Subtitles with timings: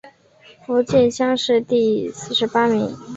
[0.65, 2.97] 福建乡试第四十八名。